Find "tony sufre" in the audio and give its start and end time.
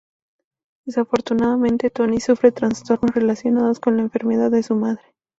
1.91-2.51